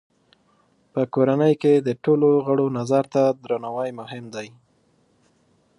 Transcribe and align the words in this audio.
په 0.93 1.01
کورنۍ 1.13 1.53
کې 1.61 1.73
د 1.87 1.89
ټولو 2.03 2.29
غړو 2.45 2.65
نظر 2.79 3.03
ته 3.13 3.23
درناوی 3.43 3.89
مهم 3.99 4.23
دی. 4.35 4.47